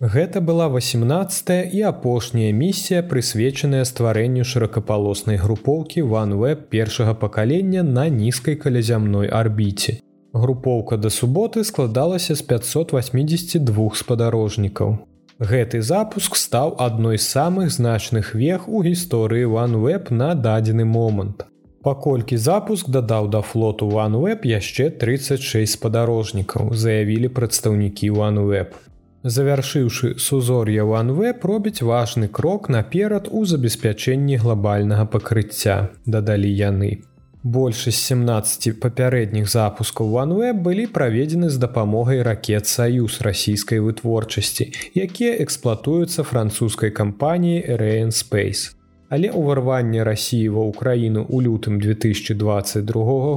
Гэта 0.00 0.40
была 0.40 0.68
18 0.72 1.68
і 1.68 1.82
апошняя 1.82 2.52
місія, 2.52 3.02
прысвечаная 3.04 3.84
стварэнню 3.84 4.44
шырокапалоснай 4.48 5.36
групоўкі 5.36 6.02
OneWeb 6.02 6.64
першага 6.72 7.14
пакалення 7.14 7.82
на 7.82 8.08
нізкай 8.08 8.56
калязямной 8.56 9.28
арбіце. 9.28 10.00
Групоўка 10.32 10.96
да 10.96 11.12
суботы 11.12 11.62
складалася 11.62 12.34
з 12.34 12.42
582 12.42 13.90
спадарожнікаў. 13.94 14.98
Гэты 15.38 15.82
запуск 15.82 16.36
стаў 16.36 16.76
адной 16.78 17.18
з 17.18 17.28
самых 17.28 17.68
значных 17.68 18.34
вех 18.34 18.68
у 18.68 18.82
гісторыі 18.82 19.44
OneWeb 19.44 20.10
на 20.10 20.34
дадзены 20.34 20.84
момант. 20.84 21.44
Паколькі 21.84 22.36
запуск 22.40 22.88
дадаў 22.88 23.26
да 23.28 23.42
флоту 23.44 23.86
OneWeb 23.92 24.46
яшчэ 24.48 24.88
36 25.00 25.68
спадарожнікаў, 25.76 26.72
заявілі 26.72 27.28
прадстаўнікі 27.28 28.08
OneWeb. 28.10 28.70
Завяршыўшы 29.24 30.14
сузор'е 30.16 30.80
OneWeb 30.80 31.44
робіць 31.44 31.84
важны 31.84 32.28
крок 32.28 32.70
наперад 32.72 33.28
у 33.30 33.44
забеспячэнні 33.44 34.38
глобальнага 34.40 35.04
пакрыцця, 35.04 35.76
дадалі 36.06 36.48
яны. 36.48 37.04
Большасць 37.44 38.00
17 38.08 38.80
папярэдніх 38.80 39.50
запускаў 39.52 40.16
OneWeb 40.22 40.62
былі 40.64 40.86
праведзены 40.88 41.50
з 41.52 41.60
дапамогай 41.60 42.22
ракет 42.24 42.64
саюз 42.64 43.20
расійскай 43.20 43.84
вытворчасці, 43.84 44.70
якія 44.96 45.36
эксплуатуюцца 45.44 46.24
французскай 46.24 46.96
кампаніяй 47.02 47.76
RN 47.76 48.08
Space. 48.08 48.72
Але 49.08 49.30
ўварванне 49.30 50.04
рассіі 50.04 50.48
ва 50.56 50.64
ўкраіну 50.72 51.24
ў 51.28 51.36
лютым 51.48 51.80
2022 51.80 52.84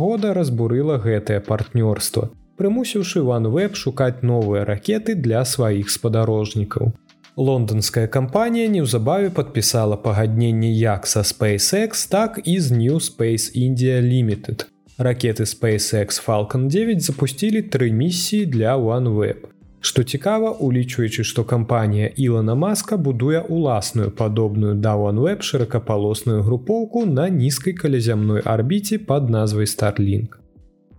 года 0.03 0.33
разбурыла 0.33 0.99
гэтае 0.99 1.39
партнёрства 1.41 2.29
прымусіўшы 2.57 3.21
OneWeb 3.21 3.77
шукаць 3.77 4.25
новыя 4.25 4.65
ракеты 4.65 5.15
для 5.15 5.45
сваіх 5.45 5.91
спадарожнікаў. 5.93 6.91
Лондонская 7.37 8.07
кампанія 8.07 8.65
неўзабаве 8.73 9.29
падпісала 9.29 9.97
пагадненне 10.01 10.71
як 10.73 11.05
са 11.05 11.21
SpaceX, 11.21 12.09
так 12.09 12.41
і 12.43 12.59
з 12.59 12.71
New 12.71 12.97
Space 12.97 13.53
India 13.53 14.01
Limited. 14.01 14.65
Ракеты 14.97 15.45
SpaceX 15.45 16.17
Falcon 16.17 16.67
9 16.67 17.01
запусцілі 17.01 17.61
тры 17.61 17.91
місіі 17.91 18.45
для 18.45 18.73
OneWeb. 18.77 19.45
Што 19.79 20.03
цікава, 20.03 20.51
улічваючы, 20.51 21.23
што 21.23 21.43
кампанія 21.43 22.09
Ілана 22.17 22.55
Маска 22.55 22.97
будуе 22.97 23.43
ўласную 23.45 24.09
падобную 24.11 24.73
да 24.75 24.97
OneWeb 24.97 25.45
шыракапалосную 25.45 26.41
групоўку 26.43 27.05
на 27.05 27.29
нізкай 27.29 27.73
калязямной 27.73 28.41
арбіце 28.41 28.97
пад 28.97 29.29
назвай 29.29 29.65
Starlink. 29.65 30.41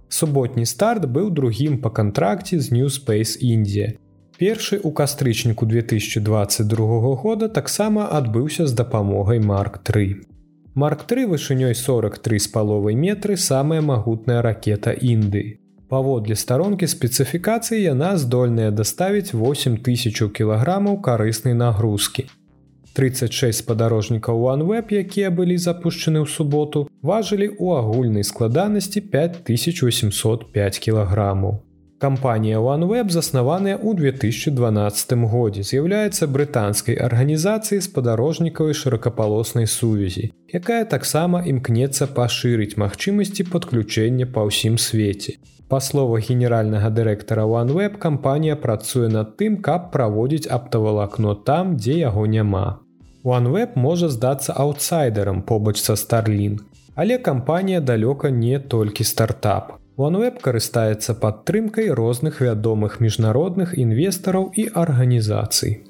Суботні 0.09 0.65
старт 0.67 1.05
быў 1.05 1.31
другім 1.31 1.79
па 1.79 1.91
кантракце 1.91 2.61
з 2.61 2.73
New 2.73 2.87
Space 2.87 3.37
India. 3.43 3.99
Першы 4.39 4.79
ў 4.79 4.95
кастрычніку 4.95 5.67
2022 5.67 7.15
года 7.19 7.49
таксама 7.49 8.07
адбыўся 8.07 8.67
з 8.67 8.73
дапамогай 8.73 9.41
Марк 9.41 9.83
3. 9.83 10.23
Марк 10.75 11.03
3 11.11 11.27
вышынёй 11.27 11.75
43 11.75 12.39
з 12.39 12.47
паловай 12.47 12.95
метры 12.95 13.37
самая 13.37 13.83
магутная 13.83 14.41
ракета 14.43 14.95
Індыі. 14.95 15.59
Паводле 15.89 16.37
старонкі 16.37 16.85
спецыфікацыі 16.85 17.81
яна 17.81 18.17
здольная 18.21 18.69
даставіць 18.71 19.33
8000 19.33 20.29
кілаграмаў 20.37 21.01
карыснай 21.01 21.57
нагрузкі. 21.57 22.27
36 22.93 23.63
спадарожнікаў 23.63 24.43
OneWeb, 24.53 24.93
якія 24.93 25.31
былі 25.31 25.57
запущены 25.57 26.21
ў 26.21 26.29
суботу, 26.29 26.85
важылі 27.01 27.49
ў 27.57 27.81
агульнай 27.81 28.25
складанасці 28.27 29.01
5805 29.01 30.79
кілаграмаў. 30.85 31.65
Кампанія 31.99 32.61
OneWeb 32.61 33.11
заснаваная 33.11 33.81
ў 33.81 33.97
2012 33.97 35.27
годзе 35.33 35.63
з'яўляецца 35.67 36.29
брытанскай 36.29 37.01
арганізацыяй 37.01 37.81
спадарожнікавай 37.83 38.77
шырокапалоснай 38.77 39.67
сувязі, 39.67 40.31
якая 40.53 40.85
таксама 40.85 41.43
імкнецца 41.49 42.13
пашырыць 42.13 42.77
магчымасці 42.77 43.49
падключэння 43.51 44.29
па 44.31 44.45
ўсім 44.47 44.77
свеце. 44.77 45.41
Па 45.69 45.81
словах 45.85 46.31
генеральнага 46.31 46.89
дырэктара 46.89 47.43
OneWeb 47.45 47.99
кампанія 48.01 48.57
працуе 48.57 49.09
над 49.13 49.35
тым, 49.37 49.59
каб 49.61 49.91
праводзіць 49.93 50.49
аптавалакно 50.49 51.35
там, 51.35 51.77
дзе 51.77 51.99
яго 52.01 52.25
няма. 52.25 52.81
OneWeb 53.25 53.77
можа 53.77 54.09
здацца 54.09 54.57
аутсайдерам 54.57 55.43
побач 55.43 55.77
са 55.77 55.93
Starlink, 55.93 56.65
але 56.95 57.19
кампанія 57.19 57.81
далёка 57.81 58.31
не 58.31 58.59
толькі 58.59 59.05
стартап. 59.05 59.77
OneWeb 59.99 60.41
карыстаецца 60.41 61.13
падтрымкай 61.21 61.93
розных 61.93 62.41
вядомых 62.41 63.01
міжнародных 63.05 63.77
інвестараў 63.77 64.53
і 64.57 64.71
арганізацый. 64.73 65.85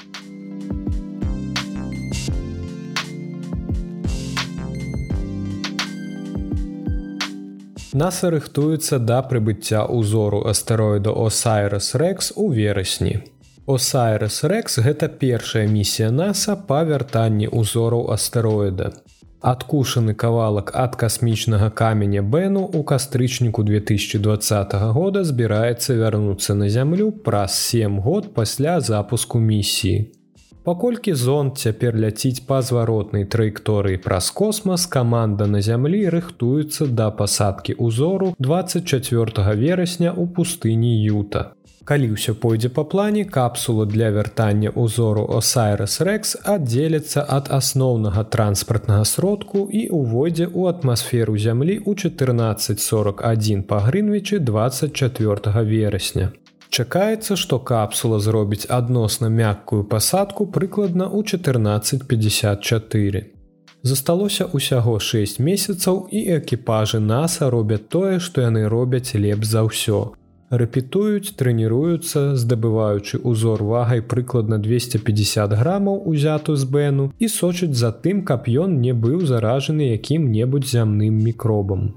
NASA 7.95 8.29
рыхтуецца 8.29 8.99
да 9.01 9.23
прыбыцця 9.25 9.87
ўзору 9.89 10.43
астэроіда 10.51 11.09
Осайрас 11.09 11.95
Рекс 11.95 12.33
у 12.37 12.51
верасні. 12.53 13.25
Осайрес 13.65 14.45
Рекс 14.45 14.77
гэта 14.85 15.09
першая 15.09 15.65
місія 15.69 16.11
NASAа 16.13 16.57
па 16.69 16.83
вяртанні 16.85 17.49
ўзораў 17.49 18.13
астэроіда. 18.13 18.93
Адкушаны 19.41 20.13
кавалак 20.13 20.75
ад 20.75 21.01
касмічнага 21.01 21.71
каменя 21.71 22.21
Бэну 22.21 22.69
ў 22.69 22.85
кастрычніку 22.85 23.65
2020 23.65 24.77
года 24.93 25.25
збіраецца 25.25 25.97
вярнуцца 25.97 26.55
на 26.55 26.69
зямлю 26.69 27.13
праз 27.13 27.57
7 27.73 28.01
год 28.05 28.35
пасля 28.35 28.81
запуску 28.81 29.41
місіі. 29.41 30.18
Паколькі 30.69 31.15
зонт 31.17 31.57
цяпер 31.57 31.95
ляціць 31.97 32.45
па 32.49 32.57
зваротнай 32.61 33.25
траекторыі 33.35 33.97
праз 34.05 34.27
космас, 34.41 34.83
каманда 34.95 35.47
на 35.49 35.63
зямлі 35.65 36.01
рыхтуецца 36.13 36.89
да 36.99 37.07
пасадкі 37.21 37.77
ўзору 37.87 38.27
24 38.47 39.55
верасня 39.61 40.11
ў 40.13 40.29
пустыні 40.39 40.91
Юта. 41.05 41.57
Калі 41.89 42.11
ўсё 42.13 42.35
пойдзе 42.43 42.69
па 42.69 42.85
плане, 42.85 43.25
капсула 43.25 43.87
для 43.89 44.11
вяртання 44.13 44.75
ўзору 44.77 45.25
Осайрас 45.39 46.03
Рекс 46.05 46.37
аддзеляцца 46.57 47.25
ад 47.25 47.49
асноўнага 47.49 48.27
транспартнага 48.37 49.07
сродку 49.09 49.65
і 49.73 49.89
ўвойдзе 49.89 50.51
ў 50.53 50.69
атмасферу 50.75 51.39
зямлі 51.47 51.79
ў 51.81 51.97
1441 51.97 53.65
па 53.73 53.81
Грынвічы 53.89 54.45
24 54.53 55.65
верасня. 55.73 56.29
Чакаецца, 56.71 57.37
што 57.37 57.59
капсула 57.71 58.21
зробіць 58.21 58.67
адносна 58.69 59.29
мяккую 59.33 59.85
пасадку 59.85 60.47
прыкладна 60.47 61.09
ў 61.09 61.25
1454. 61.25 63.25
Засталося 63.83 64.45
ўсяго 64.53 65.01
6 65.01 65.41
месяцаў 65.41 66.09
і 66.11 66.21
экіпажы 66.39 67.01
NASAа 67.01 67.51
робяць 67.51 67.89
тое, 67.89 68.19
што 68.19 68.41
яны 68.45 68.69
робяць 68.69 69.15
лепш 69.15 69.47
за 69.55 69.63
ўсё 69.69 70.01
рэпетуюць 70.51 71.37
трэніруюцца 71.37 72.21
здабываючы 72.43 73.21
ўзор 73.21 73.63
вагай 73.69 74.01
прыкладна 74.01 74.59
250 74.59 75.53
грамаў 75.61 76.01
узяту 76.09 76.57
з 76.57 76.69
бэну 76.77 77.11
і 77.19 77.29
сочыць 77.29 77.77
за 77.77 77.93
тым 77.93 78.25
каб 78.31 78.49
ён 78.49 78.81
не 78.81 78.95
быў 78.97 79.27
заражаны 79.29 79.93
якім-небудзь 79.97 80.73
зямным 80.73 81.21
мікробам 81.27 81.93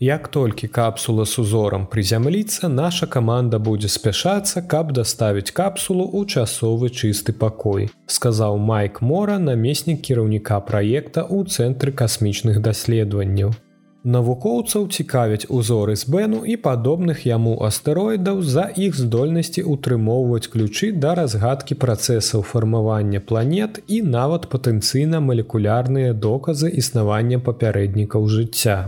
Як 0.00 0.28
толькі 0.28 0.68
капсула 0.68 1.24
з 1.24 1.38
узорам 1.38 1.86
прызямліцца 1.92 2.68
наша 2.68 3.06
каманда 3.06 3.58
будзе 3.58 3.88
спяшацца 3.88 4.60
каб 4.72 4.92
даставіць 4.92 5.54
капсулу 5.56 6.04
ў 6.12 6.28
часовы 6.28 6.90
чысты 6.92 7.32
пакой 7.32 7.88
сказаў 8.16 8.58
майк 8.70 9.00
мора 9.00 9.38
намеснік 9.44 10.02
кіраўніка 10.08 10.60
праекта 10.68 11.24
ў 11.24 11.48
цэнтры 11.48 11.96
касмічных 12.02 12.60
даследаванняў 12.68 13.56
Навукоўцаў 14.04 14.84
цікавяць 14.92 15.48
узоры 15.48 15.96
з 15.96 16.12
бэну 16.14 16.44
і 16.44 16.60
падобных 16.68 17.24
яму 17.26 17.56
астэроідаў 17.70 18.44
за 18.52 18.68
іх 18.76 19.00
здольнасці 19.00 19.64
ўтрымоўваць 19.64 20.52
ключы 20.52 20.92
да 20.92 21.16
разгадкі 21.22 21.80
працэсаў 21.86 22.44
фармавання 22.52 23.24
планет 23.32 23.80
і 23.88 24.04
нават 24.12 24.46
патэнцыйна 24.52 25.24
малекулярныя 25.32 26.14
доказы 26.30 26.70
існавання 26.84 27.42
папярэднікаў 27.50 28.32
жыцця. 28.38 28.78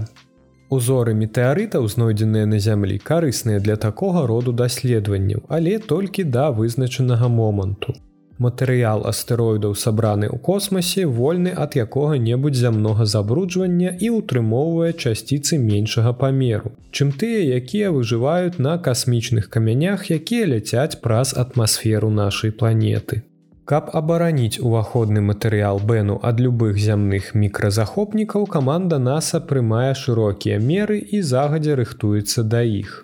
Узоры 0.71 1.15
метэарытаў, 1.15 1.89
знойдзеныя 1.89 2.47
на 2.47 2.59
зямлі, 2.59 2.99
карысныя 2.99 3.61
для 3.61 3.77
такога 3.77 4.27
роду 4.27 4.53
даследаванняў, 4.53 5.47
але 5.49 5.79
толькі 5.79 6.25
да 6.25 6.51
вызначанага 6.51 7.29
моманту 7.29 7.97
матэрыял 8.39 9.05
астэроідаў 9.11 9.75
сабраны 9.75 10.31
ў 10.31 10.39
космасе 10.49 11.07
вольны 11.07 11.53
ад 11.65 11.75
якога-небудзь 11.75 12.63
зямнога 12.63 13.07
забруджвання 13.13 13.95
і 13.99 14.11
ўтрымоўвае 14.19 14.93
часціцы 14.95 15.59
меншага 15.63 16.15
памеру, 16.23 16.73
чым 16.95 17.13
тыя, 17.13 17.43
якія 17.59 17.91
выжываюць 17.95 18.63
на 18.63 18.79
касмічных 18.79 19.51
камянях, 19.51 20.11
якія 20.15 20.47
ляцяць 20.55 21.01
праз 21.03 21.35
атмасферу 21.45 22.11
нашай 22.11 22.55
планеты. 22.55 23.23
Каб 23.69 23.91
абараніць 23.99 24.61
уваходны 24.65 25.21
матэрыял 25.21 25.79
бэну 25.89 26.15
ад 26.29 26.39
любых 26.41 26.79
зямных 26.81 27.35
мікразахопнікаў, 27.41 28.47
каманда 28.55 28.97
NASAа 28.97 29.45
прымае 29.51 29.93
шырокія 30.03 30.57
меры 30.57 30.97
і 30.97 31.21
загадзя 31.31 31.77
рыхтуецца 31.77 32.45
да 32.55 32.63
іх. 32.65 32.95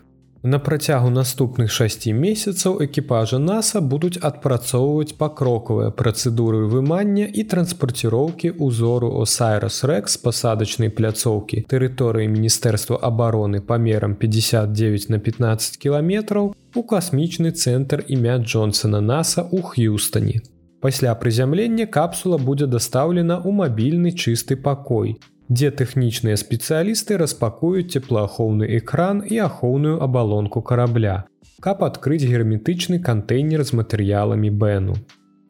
На 0.54 0.58
працягу 0.68 1.10
наступных 1.12 1.68
шасці 1.72 2.14
месяцаў 2.20 2.80
экіпажа 2.86 3.40
NASAа 3.42 3.82
будуць 3.90 4.16
адпрацоўваць 4.30 5.16
пакрокавыя 5.20 5.92
працэдуры 6.00 6.62
вымання 6.72 7.28
і 7.28 7.44
транспарціроўкі 7.52 8.54
ўзору 8.56 9.12
Осайрас 9.20 9.82
Рэкс 9.92 10.16
пасадачнай 10.24 10.88
пляцоўкі 10.88 11.64
тэрыторыі 11.74 12.32
міністэрства 12.38 13.02
абароны 13.10 13.60
памерам 13.60 14.16
59 14.24 15.08
на 15.12 15.20
15 15.28 15.76
кіламетраў 15.84 16.50
у 16.56 16.88
касмічны 16.96 17.52
цэнтр 17.52 18.08
імя 18.08 18.40
Джонсона 18.40 19.04
NASAа 19.12 19.48
ў 19.52 19.60
Х'юстане. 19.60 20.53
Пасля 20.84 21.14
прызямлення 21.14 21.86
капсула 21.86 22.36
будзе 22.36 22.66
дастаўлена 22.68 23.38
ў 23.40 23.56
мабільны 23.56 24.10
чысты 24.12 24.56
пакой, 24.64 25.14
дзе 25.48 25.70
тэхнічныя 25.78 26.36
спецыялісты 26.36 27.16
распакуюць 27.22 27.96
цеплаахоўны 27.96 28.68
экран 28.78 29.22
і 29.24 29.38
ахоўную 29.46 29.94
абалонку 30.04 30.60
карабля, 30.60 31.16
каб 31.64 31.80
адкрыць 31.88 32.28
герметычны 32.28 33.00
кантэйнер 33.00 33.64
з 33.64 33.80
матэрыяламі 33.80 34.50
бэну. 34.52 35.00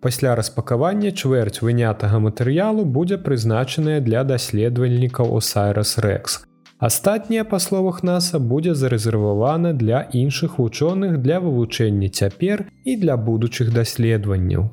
Пасля 0.06 0.38
распакавання 0.38 1.10
чвэрць 1.10 1.66
вынятага 1.66 2.22
матэрыялу 2.22 2.86
будзе 2.86 3.18
прызначаная 3.18 3.98
для 3.98 4.22
даследавальнікаў 4.22 5.34
Осайрас 5.34 5.98
Рэкс. 5.98 6.44
Астатняе 6.78 7.42
па 7.42 7.58
словах 7.58 8.04
NASAа 8.06 8.38
будзе 8.38 8.74
зарэзервавана 8.78 9.74
для 9.74 10.06
іншых 10.12 10.58
вучоных 10.62 11.18
для 11.26 11.40
вывучэння 11.40 12.10
цяпер 12.22 12.66
і 12.84 12.96
для 13.02 13.16
будучых 13.16 13.74
даследаванняў. 13.74 14.70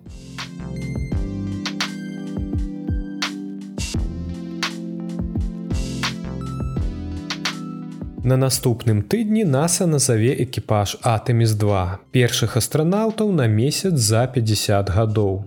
На 8.24 8.38
наступным 8.38 9.02
тыдні 9.02 9.42
NASAа 9.44 9.88
назаве 9.90 10.32
экіпаж 10.44 10.94
Атэміс-2 11.02 11.80
першых 12.14 12.54
астранаўтаў 12.60 13.32
на 13.34 13.48
месяц 13.48 13.98
за 13.98 14.28
50 14.28 14.92
гадоў. 14.94 15.42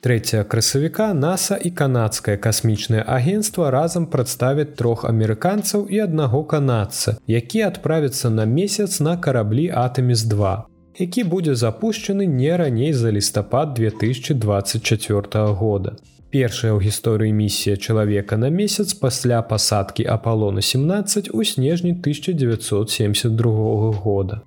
3 0.00 0.44
красавіка 0.48 1.10
NASAа 1.14 1.58
і 1.58 1.70
канадскае 1.70 2.36
касмічнае 2.36 3.02
агенцтва 3.02 3.70
разам 3.74 4.06
прадставяць 4.06 4.72
трох 4.78 5.04
амерыканцаў 5.04 5.86
і 5.90 5.98
аднаго 6.06 6.44
канадца, 6.44 7.18
які 7.26 7.62
адправіцца 7.68 8.30
на 8.30 8.46
месяц 8.46 9.00
на 9.00 9.16
караблі 9.16 9.68
Атэміс-2, 9.70 10.56
які 10.98 11.24
будзе 11.24 11.54
запущены 11.54 12.26
не 12.26 12.56
раней 12.56 12.92
за 12.92 13.10
лістапад 13.10 13.74
2024 13.74 15.52
года 15.52 15.96
першая 16.32 16.72
ў 16.72 16.80
гісторыі 16.80 17.36
місія 17.36 17.76
чалавека 17.76 18.40
на 18.40 18.48
месяц 18.48 18.96
пасля 18.96 19.44
пасадкі 19.44 20.08
апалона 20.08 20.64
17 20.64 21.28
у 21.36 21.44
снежні 21.44 21.92
1972 21.92 23.92
года. 23.92 24.40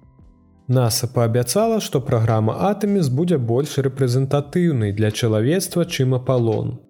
NASAа 0.67 1.13
паабяцала, 1.13 1.77
што 1.77 2.01
праграма 2.01 2.57
Атэміс 2.73 3.13
будзе 3.13 3.37
больш 3.37 3.77
рэпрэзентатыўнай 3.77 4.97
для 4.97 5.13
чалавецтва, 5.13 5.85
чым 5.85 6.17
апалон. 6.17 6.81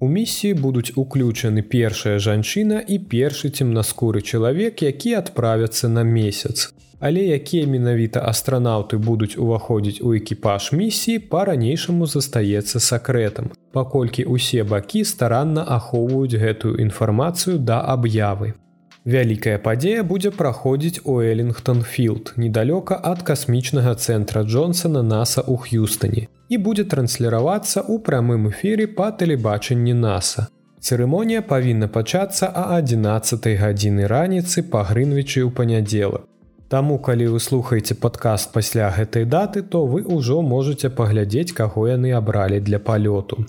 У 0.00 0.08
місіі 0.08 0.54
будуць 0.54 0.92
уключаны 0.94 1.62
першая 1.62 2.18
жанчына 2.18 2.82
і 2.86 2.98
першы 2.98 3.50
цемнаскуры 3.50 4.22
чалавек, 4.22 4.82
які 4.82 5.14
адправяцца 5.20 5.88
на 5.88 6.02
месяц 6.02 6.72
але 7.00 7.22
якія 7.24 7.66
менавіта 7.66 8.22
астранаўты 8.26 8.98
будуць 8.98 9.38
уваходзіць 9.38 10.00
у 10.02 10.14
экіпаж 10.18 10.72
місіі 10.72 11.18
па-ранейшаму 11.32 12.06
застаецца 12.06 12.82
сакрэтам, 12.82 13.52
паколькі 13.72 14.26
ўсе 14.26 14.64
бакі 14.64 15.04
старанна 15.04 15.64
ахоўваюць 15.78 16.40
гэтую 16.42 16.78
інфармацыю 16.82 17.58
да 17.58 17.80
аб'явы. 17.94 18.54
Вялікая 19.08 19.56
падзея 19.64 20.00
будзе 20.08 20.30
праходзіць 20.38 21.00
у 21.10 21.12
Эллингтон-філд 21.26 22.32
недалёка 22.42 22.98
ад 23.10 23.22
касмічнага 23.28 23.94
цэнтра 23.94 24.42
Джонсона 24.44 25.00
NASAа 25.00 25.44
ў 25.48 25.56
Х'юстане 25.62 26.24
і 26.52 26.58
будзе 26.66 26.84
трансліравацца 26.92 27.80
ў 27.80 28.04
прамым 28.04 28.44
эфіры 28.52 28.84
па 29.00 29.08
тэлебачанні 29.22 29.96
NASAа. 30.02 30.44
Цырымонія 30.84 31.40
павінна 31.40 31.88
пачацца 31.88 32.52
а 32.52 32.68
11 32.76 33.48
гадзіны 33.64 34.12
раніцы 34.12 34.68
па 34.76 34.84
грынвічы 34.92 35.40
ў 35.40 35.56
панядзелак. 35.56 36.28
Таму 36.68 37.00
калі 37.00 37.32
вы 37.32 37.40
слухаеце 37.40 37.96
падкаст 37.96 38.52
пасля 38.52 38.92
гэтай 38.92 39.24
даты, 39.24 39.64
то 39.64 39.86
вы 39.88 40.04
ўжо 40.04 40.42
можете 40.42 40.92
паглядзець, 40.92 41.56
каго 41.56 41.88
яны 41.88 42.12
абралі 42.12 42.60
для 42.60 42.76
палёту. 42.76 43.48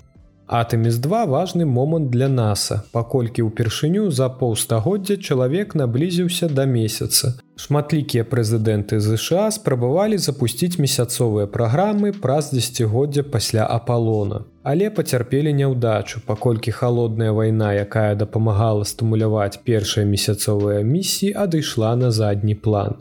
Атэміс-2 0.49 1.27
важны 1.29 1.65
момант 1.69 2.09
для 2.09 2.25
NASAа, 2.25 2.81
паколькі 2.89 3.45
ўпершыню 3.45 4.09
за 4.09 4.33
паўстагоддзя 4.33 5.21
чалавек 5.21 5.75
наблізіўся 5.77 6.49
да 6.49 6.65
месяца. 6.65 7.37
Шматлікія 7.53 8.25
прэзідэнты 8.25 8.97
ЗША 8.97 9.43
спрабавалі 9.53 10.17
запусціць 10.17 10.81
месяцовыя 10.81 11.45
праграмы 11.45 12.13
праз 12.23 12.49
дзесяцігоддзя 12.49 13.29
пасля 13.29 13.67
апалона. 13.69 14.41
Але 14.65 14.89
пацярпелі 14.89 15.53
няўдачу, 15.53 16.25
паколькі 16.25 16.73
халодная 16.73 17.29
вайна, 17.29 17.69
якая 17.77 18.17
дапамагала 18.17 18.89
стымуляваць 18.89 19.61
першыя 19.69 20.09
месяцовыя 20.09 20.81
місіі, 20.81 21.37
адышла 21.45 21.93
на 21.93 22.09
задні 22.09 22.57
план. 22.57 22.97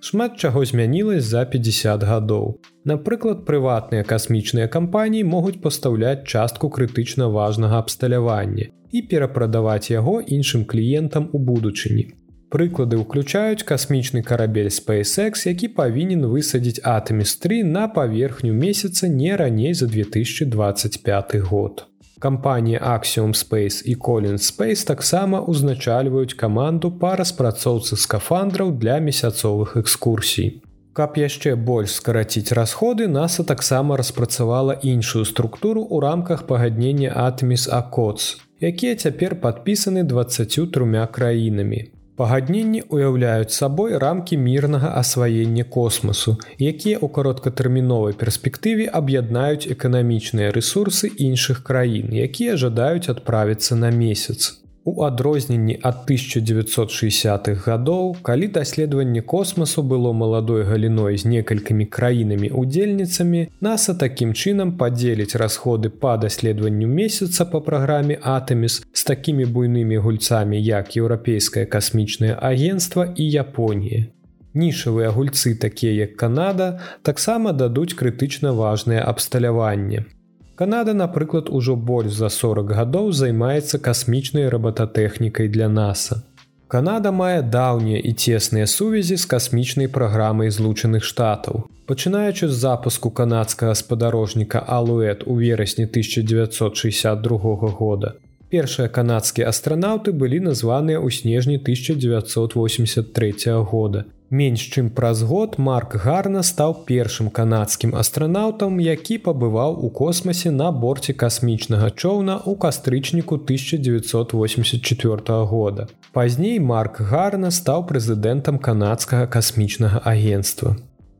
Шмат 0.00 0.36
чаго 0.38 0.64
змянілась 0.64 1.24
за 1.24 1.44
50 1.44 2.02
гадоў. 2.02 2.60
Напрыклад, 2.84 3.42
прыватныя 3.46 4.06
касмічныя 4.06 4.68
кампаніі 4.70 5.24
могуць 5.24 5.58
пастаўляць 5.64 6.22
частку 6.22 6.70
крытычна 6.70 7.26
важнага 7.26 7.82
абсталявання 7.82 8.70
і 8.92 9.02
перапрадаваць 9.02 9.90
яго 9.90 10.20
іншым 10.22 10.64
кліентам 10.64 11.28
у 11.32 11.38
будучыні. 11.38 12.06
Прыклады 12.48 12.96
ўключаюць 12.96 13.66
касмічны 13.66 14.22
карабель 14.22 14.70
SpaceX, 14.72 15.44
які 15.50 15.68
павінен 15.68 16.24
высадзіць 16.30 16.80
Атэміс3 16.80 17.60
на 17.64 17.88
паверхню 17.88 18.54
месяца 18.54 19.08
не 19.08 19.36
раней 19.36 19.74
за 19.74 19.86
2025 19.86 21.36
год. 21.50 21.87
Кампанія 22.18 22.78
Axiom 22.78 23.34
Space 23.34 23.82
і 23.86 23.96
Colin 23.96 24.38
Space 24.38 24.86
таксама 24.86 25.40
ўзначальваюць 25.40 26.34
каманду 26.34 26.90
па 26.90 27.14
распрацоўцы 27.16 27.96
скафандраў 27.96 28.72
для 28.78 28.98
месяцовых 28.98 29.76
экскурсій. 29.76 30.62
Каб 30.92 31.14
яшчэ 31.14 31.54
больш 31.54 31.94
скараціць 32.02 32.50
расходы, 32.58 33.06
NASAа 33.06 33.46
таксама 33.46 33.96
распрацавала 33.96 34.74
іншую 34.82 35.24
структуру 35.24 35.86
ў 35.86 36.02
рамках 36.02 36.46
пагаднення 36.46 37.14
Атміс 37.14 37.68
Акоц, 37.70 38.42
якія 38.58 38.98
цяпер 38.98 39.38
падпісаны 39.38 40.02
23 40.02 41.06
краінамі. 41.06 41.97
Пагадненні 42.18 42.80
ўяўляюць 42.90 43.54
сабой 43.54 43.94
рамкі 44.02 44.36
мірнага 44.42 44.88
асваення 45.00 45.62
космасу, 45.62 46.34
якія 46.58 46.98
ў 46.98 47.06
кароткатэрміновай 47.18 48.18
перспектыве 48.18 48.90
аб'яднаюць 49.00 49.70
эканамічныя 49.74 50.50
рэсурсы 50.56 51.14
іншых 51.14 51.62
краін, 51.68 52.10
якія 52.10 52.58
жадаюць 52.58 53.06
адправіцца 53.14 53.78
на 53.78 53.94
месяц. 53.94 54.58
У 54.88 55.02
адрозненні 55.04 55.74
ад 55.84 55.96
1960-х 56.08 57.68
гадоў, 57.68 58.14
калі 58.24 58.46
даследаванне 58.48 59.20
космасу 59.20 59.82
было 59.82 60.12
маладой 60.16 60.64
галіной 60.64 61.18
з 61.20 61.28
некалькімі 61.28 61.86
краінамі 61.96 62.48
удзельніцамі, 62.62 63.42
NASAа 63.60 63.98
такім 64.00 64.32
чынам 64.32 64.72
падзеліць 64.80 65.36
расходы 65.36 65.92
па 65.92 66.16
даследаванню 66.16 66.88
месяца 66.88 67.44
па 67.44 67.60
праграме 67.60 68.16
Атэміс 68.16 68.80
з 68.88 69.04
такімі 69.04 69.44
буйнымі 69.44 70.00
гульцамі, 70.00 70.56
як 70.56 70.96
еўрапейскае 70.96 71.68
касмічнае 71.68 72.32
агенцтва 72.40 73.12
і 73.12 73.30
Японія. 73.30 74.06
Нішавыя 74.54 75.12
гульцы, 75.12 75.52
такія 75.54 75.92
як 75.92 76.16
Канада, 76.16 76.80
таксама 77.02 77.52
дадуць 77.52 77.92
крытычна 77.92 78.56
важнае 78.56 79.04
абсталяванне. 79.04 80.08
Канада, 80.58 80.92
напрыклад, 80.92 81.48
ужо 81.50 81.76
больш 81.76 82.12
за 82.18 82.28
40 82.28 82.72
гадоў 82.74 83.12
займаецца 83.14 83.78
касмічнай 83.78 84.48
рабататэхнікай 84.50 85.48
для 85.48 85.68
NASAа. 85.70 86.18
Канада 86.66 87.12
мае 87.14 87.42
даўнія 87.42 88.00
і 88.02 88.12
цесныя 88.12 88.66
сувязі 88.66 89.16
з 89.16 89.26
касмічнай 89.34 89.86
праграмай 89.86 90.50
злучаных 90.50 91.06
штатаў. 91.06 91.70
Пачынаючы 91.86 92.48
з 92.48 92.58
запуску 92.58 93.10
канадскага 93.10 93.74
спадарожніка 93.78 94.58
Алуэт 94.58 95.22
у 95.26 95.38
верасні 95.38 95.86
1962 95.86 97.38
года. 97.78 98.14
Першыя 98.50 98.88
канадскія 98.88 99.48
астранаўты 99.54 100.10
былі 100.10 100.40
названыя 100.50 100.98
ў 100.98 101.14
снежні 101.14 101.62
1983 101.62 103.62
года. 103.62 104.04
Менш 104.30 104.60
чым 104.60 104.90
праз 104.90 105.22
год 105.24 105.56
Марк 105.56 105.96
Гарна 106.04 106.42
стаў 106.44 106.84
першым 106.88 107.30
канадскім 107.32 107.94
астранаўтам, 107.96 108.76
які 108.76 109.16
пабываў 109.24 109.80
у 109.80 109.88
космасе 109.88 110.52
на 110.52 110.68
борце 110.70 111.14
касмічнага 111.22 111.88
чоўна 111.96 112.36
ў 112.44 112.52
кастрычніку 112.64 113.40
1984 113.40 115.44
года. 115.48 115.88
Пазней 116.12 116.60
Марк 116.60 117.00
Гарна 117.00 117.50
стаў 117.50 117.88
прэзідэнтам 117.88 118.58
канадскага 118.58 119.26
касмічнага 119.26 120.02
агенства. 120.04 120.76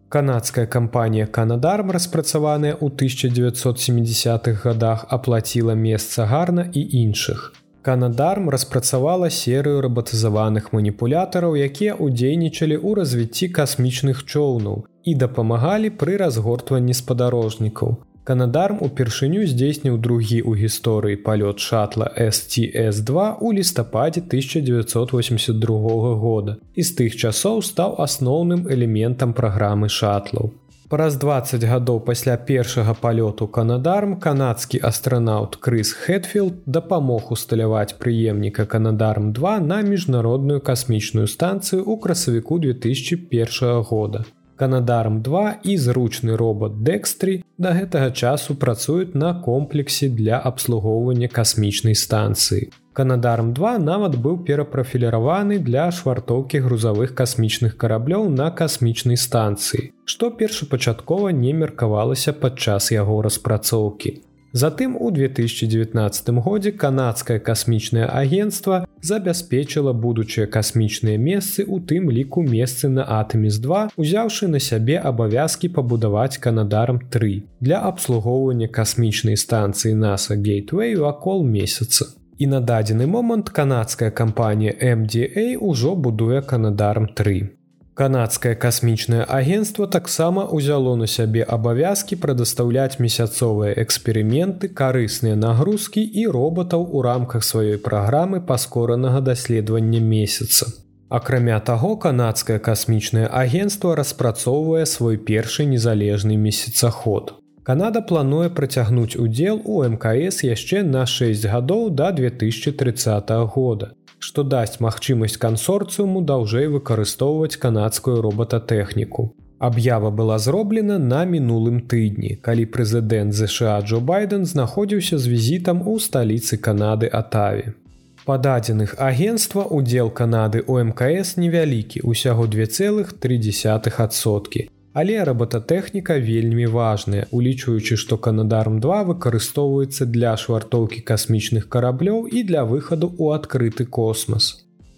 Канадская 0.08 0.66
кампанія 0.66 1.26
Канадарм, 1.26 1.90
распрацаваная 1.90 2.76
ў 2.76 2.92
1970-х 2.92 4.68
годах, 4.68 5.06
аплаціла 5.08 5.72
месца 5.72 6.24
гарна 6.24 6.70
і 6.72 6.80
іншых. 7.04 7.52
Канадарм 7.82 8.50
распрацавала 8.50 9.30
серыю 9.30 9.80
рабатызаваных 9.84 10.72
маніпулятараў, 10.74 11.54
якія 11.54 11.94
ўдзейнічалі 11.94 12.74
ў 12.74 12.90
развіцці 12.98 13.48
касмічных 13.54 14.26
чоўнаў 14.26 14.82
і 15.04 15.14
дапамагалі 15.14 15.94
пры 16.02 16.18
разгортванні 16.18 16.94
спадарожнікаў. 17.00 17.96
Канадарм 18.28 18.82
упершыню 18.84 19.46
здзейсніў 19.48 19.94
другі 20.04 20.42
ў 20.42 20.66
гісторыі 20.66 21.22
палёт 21.24 21.62
шатла 21.64 22.10
STS2 22.24 23.38
у 23.40 23.52
лістападзе 23.56 24.20
1982 24.26 26.14
года 26.24 26.58
і 26.74 26.82
з 26.82 26.90
тых 26.98 27.16
часоў 27.16 27.62
стаў 27.62 27.96
асноўным 28.04 28.66
элементам 28.68 29.32
праграмы 29.38 29.88
шатлаў. 29.88 30.52
Праз 30.88 31.16
20 31.20 31.64
гадоў 31.68 31.98
пасля 32.00 32.34
першага 32.40 32.94
палёту 32.96 33.46
канадарм 33.52 34.14
канадскі 34.24 34.78
астранаўт 34.88 35.58
Крыс 35.60 35.90
Хэтфілд 35.92 36.62
дапамог 36.64 37.28
усталяваць 37.36 38.00
прыемніка 38.00 38.64
канадарм2 38.64 39.60
на 39.66 39.82
міжнародную 39.84 40.64
касмічную 40.64 41.28
станцыю 41.28 41.84
ў 41.84 42.00
красавіку 42.00 42.56
2001 42.64 43.84
года. 43.84 44.24
Канадарм2 44.56 45.60
і 45.68 45.76
зручны 45.76 46.40
робот 46.40 46.80
Дэкстрі 46.80 47.44
да 47.58 47.76
гэтага 47.76 48.08
часу 48.10 48.56
працуюць 48.56 49.12
на 49.12 49.36
комплексе 49.44 50.08
для 50.08 50.40
абслугоўвання 50.40 51.28
касмічнай 51.28 52.00
станцыі. 52.00 52.72
Канадарм 52.98 53.52
2 53.54 53.78
нават 53.78 54.14
быў 54.22 54.38
перапрафіліраваны 54.46 55.58
для 55.66 55.84
швартоўкі 55.94 56.58
грузавых 56.64 57.12
касмічных 57.20 57.76
караблёў 57.82 58.26
на 58.38 58.48
касмічнай 58.60 59.20
станцыі, 59.24 59.92
што 60.04 60.30
першапачаткова 60.40 61.28
не 61.42 61.52
меркавалася 61.60 62.34
падчас 62.34 62.90
яго 62.90 63.20
распрацоўкі. 63.22 64.12
Затым 64.52 64.96
у 64.98 65.12
2019 65.12 66.28
годзе 66.42 66.72
канадскае 66.72 67.38
касмічнае 67.38 68.10
агенцтва 68.10 68.82
забяспечыла 69.00 69.92
будучыя 69.92 70.50
касмічныя 70.50 71.22
месцы 71.22 71.62
у 71.68 71.78
тым 71.78 72.10
ліку 72.10 72.42
месцы 72.42 72.88
на 72.88 73.06
Атэміс2, 73.20 73.94
узяўшы 73.94 74.48
на 74.48 74.58
сябе 74.58 74.98
абавязкі 74.98 75.68
пабудаваць 75.68 76.42
канадарм 76.42 76.98
3 77.14 77.42
для 77.60 77.78
абслугоўвання 77.78 78.66
касмічнай 78.66 79.36
станцыі 79.36 79.94
NASAа 79.94 80.34
Гейтвей 80.34 80.96
вакол 80.96 81.44
месяца. 81.44 82.17
І 82.38 82.46
на 82.46 82.60
дадзены 82.62 83.06
момант 83.10 83.48
канадская 83.50 84.10
кампанія 84.14 84.70
MDA 84.70 85.58
ўжо 85.58 85.94
будуе 85.98 86.38
Канадарм 86.40 87.08
3. 87.10 87.50
Канадскае 87.98 88.54
касмічнае 88.54 89.24
агенцтва 89.26 89.88
таксама 89.90 90.44
ўзяло 90.46 90.94
на 90.94 91.08
сябе 91.10 91.42
абавязкі 91.42 92.14
прадастаўляць 92.22 93.02
месяцовыя 93.02 93.74
эксперыменты, 93.82 94.70
карысныя 94.70 95.34
нагрузкі 95.34 95.98
і 95.98 96.28
роботаў 96.30 96.86
у 96.94 97.02
рамках 97.02 97.42
сваёй 97.42 97.82
праграмы 97.82 98.38
паскоранага 98.38 99.20
даследавання 99.20 99.98
месяца. 99.98 100.70
Акрамя 101.08 101.58
таго, 101.58 101.96
канадскае 101.96 102.60
касмічнае 102.62 103.26
агенцтва 103.26 103.98
распрацоўвае 103.98 104.86
свой 104.86 105.18
першы 105.18 105.66
незалежны 105.66 106.38
месяцаход. 106.38 107.34
Канада 107.68 108.00
плануе 108.00 108.48
працягнуць 108.48 109.20
удзел 109.20 109.58
у 109.64 109.82
мкс 109.84 110.36
яшчэ 110.44 110.78
на 110.90 111.00
6 111.04 111.42
гадоў 111.54 111.82
да 111.96 112.06
2030 112.18 113.32
года 113.54 113.88
што 114.26 114.44
дасць 114.52 114.78
магчымасць 114.84 115.36
кансорцыуму 115.42 116.22
даўжэй 116.30 116.70
выкарыстоўваць 116.74 117.60
канадскую 117.64 118.22
роботатэхніку. 118.26 119.24
Аб'ява 119.58 120.10
была 120.20 120.38
зроблена 120.38 120.96
на 121.10 121.18
мінулым 121.34 121.82
тыдні, 121.92 122.32
калі 122.48 122.64
прэзідэнт 122.78 123.36
ЗША 123.36 123.76
Джо 123.84 124.00
байден 124.00 124.48
знаходзіўся 124.54 125.18
з 125.18 125.34
візітам 125.34 125.84
у 125.84 125.98
сталіцы 126.06 126.56
Канады 126.56 127.12
Атаві. 127.20 127.76
Па 128.24 128.38
дадзеных 128.48 128.96
агенства 128.96 129.68
удзел 129.80 130.08
Канады 130.08 130.64
у 130.66 130.80
мкс 130.88 131.36
невялікі 131.36 132.00
усяго 132.00 132.48
2,3соткі 132.56 134.68
Але 134.98 135.24
роботатэхніка 135.24 136.14
вельмі 136.28 136.66
важная, 136.74 137.26
улічваючы, 137.30 137.96
што 138.02 138.16
Канадарм2 138.26 139.02
выкарыстоўваецца 139.10 140.06
для 140.14 140.32
швартоўкі 140.44 141.02
касмічных 141.10 141.68
караблёў 141.74 142.24
і 142.26 142.42
для 142.48 142.64
выхаду 142.70 143.10
ў 143.14 143.38
адкрыты 143.38 143.86
космас. 143.98 144.48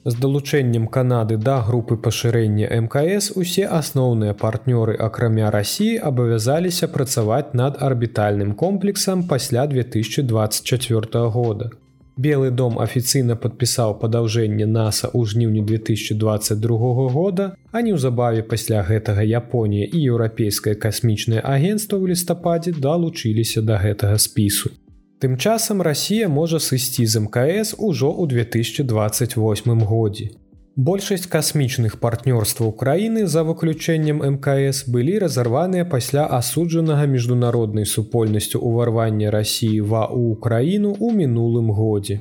З 0.05 0.17
далучэннем 0.23 0.87
Канады 0.89 1.37
да 1.37 1.59
групы 1.67 1.99
пашырэння 2.07 2.71
МКС 2.87 3.29
усе 3.43 3.67
асноўныя 3.81 4.33
партнёры 4.45 4.97
акрамя 5.09 5.51
рассіі 5.57 6.01
абавязаліся 6.13 6.89
працаваць 6.89 7.53
над 7.53 7.77
арбітальным 7.91 8.55
комплексам 8.65 9.29
пасля 9.29 9.67
2024 9.67 11.29
года. 11.37 11.71
Белы 12.21 12.51
дом 12.53 12.75
афіцыйна 12.85 13.35
падпісаў 13.43 13.95
падаўжэнне 14.01 14.67
NASAа 14.69 15.09
ў 15.17 15.25
жніўні 15.31 15.63
2022 15.69 17.07
года, 17.15 17.47
а 17.73 17.81
неўзабаве 17.87 18.43
пасля 18.51 18.83
гэтага 18.89 19.25
Японія 19.25 19.89
і 19.89 20.03
еўрапейскае 20.13 20.75
касмічнае 20.83 21.41
агенцтва 21.41 21.97
ў 21.97 22.13
лістападзе 22.13 22.77
далучыліся 22.77 23.65
да 23.65 23.81
гэтага 23.81 24.21
спісу. 24.21 24.69
Тым 25.25 25.41
часам 25.41 25.81
Расія 25.81 26.29
можа 26.29 26.61
сысці 26.61 27.09
з 27.09 27.25
МКС 27.25 27.73
ужо 27.89 28.13
ў 28.13 28.29
2028 28.29 29.85
годзе. 29.89 30.29
Большасць 30.81 31.27
касмічных 31.29 31.99
партнёрстваў 32.01 32.71
краіны 32.83 33.27
за 33.29 33.43
выключэннем 33.45 34.23
мкс 34.29 34.79
былі 34.95 35.19
разарваныя 35.25 35.85
пасля 35.85 36.25
асуджанага 36.37 37.05
міжнароднай 37.14 37.85
супольнасцю 37.85 38.62
ўварвання 38.64 39.29
рассіі 39.35 39.85
ва 39.93 40.07
ў 40.09 40.33
украіну 40.38 40.95
ў 40.97 41.12
мінулым 41.21 41.69
годзе. 41.77 42.16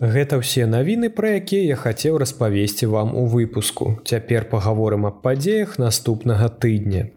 Гэта 0.00 0.40
ўсе 0.40 0.64
навіны, 0.64 1.12
пра 1.12 1.36
якія 1.44 1.76
я 1.76 1.76
хацеў 1.76 2.16
распавесці 2.16 2.88
вам 2.88 3.12
у 3.12 3.28
выпуску. 3.28 3.98
Цяпер 4.08 4.48
пагаворым 4.48 5.04
аб 5.04 5.20
падзеях 5.20 5.76
наступнага 5.76 6.48
тыдня. 6.48 7.10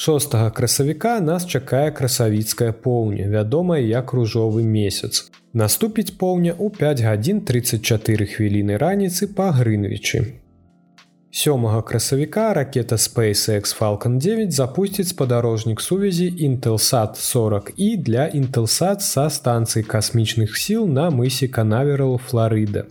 6 0.00 0.34
красавіка 0.54 1.20
нас 1.20 1.46
чакае 1.46 1.90
красавіцкая 1.90 2.72
поўня, 2.72 3.24
вядомая 3.26 3.80
як 3.82 4.12
ружовы 4.12 4.62
месяц. 4.62 5.26
Наступіць 5.52 6.14
поўня 6.14 6.54
ў 6.54 6.70
5 6.70 7.02
гадзін 7.02 7.40
34 7.42 8.26
хвіліны 8.30 8.78
раніцы 8.78 9.26
па 9.26 9.50
грынвічы. 9.50 10.38
Сёмага 11.34 11.82
красавіка 11.82 12.54
ракета 12.54 12.94
SpaceX 12.94 13.74
Falcon 13.74 14.22
9 14.22 14.54
запусціць 14.54 15.08
спадарожнік 15.08 15.80
сувязі 15.80 16.30
Intelsat 16.46 17.18
40 17.18 17.72
і 17.76 17.96
для 17.96 18.30
Intelsat 18.30 19.02
са 19.02 19.26
станцыі 19.26 19.82
касмічных 19.82 20.54
сіл 20.54 20.86
на 20.86 21.10
мысе 21.10 21.48
Канаверал 21.48 22.18
Флорыда. 22.18 22.86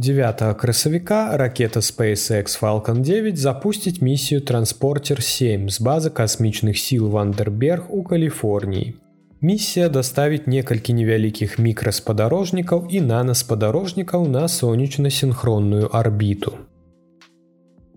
9 0.00 0.42
красавіка 0.56 1.36
ракета 1.36 1.80
SpaceX 1.80 2.60
Falcon 2.60 3.00
9 3.00 3.36
запусціць 3.36 4.00
місію 4.00 4.40
транспортер 4.40 5.22
7 5.22 5.70
з 5.70 5.80
базы 5.80 6.10
касмічных 6.10 6.76
сіл 6.76 7.08
Вандерберг 7.08 7.82
у 7.88 8.02
Каліфорніі. 8.02 8.94
Місія 9.40 9.88
даставіць 9.88 10.46
некалькі 10.46 10.94
невялікіх 10.94 11.58
мікраспадарожнікаў 11.58 12.86
і 12.90 13.00
нанаспадарожнікаў 13.00 14.28
на 14.28 14.48
сонечна-сінхронную 14.48 15.88
арбіту. 15.92 16.52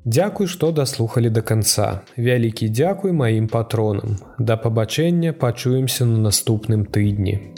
Дзякуй, 0.06 0.48
што 0.48 0.72
даслухалі 0.72 1.30
да 1.30 1.42
канца. 1.42 2.02
Вялікі 2.18 2.70
дзякуй 2.70 3.12
маім 3.12 3.48
патронам. 3.48 4.18
Да 4.40 4.58
пабачэння 4.58 5.34
пачуемся 5.34 6.06
на 6.06 6.18
наступным 6.18 6.86
тыдні. 6.86 7.54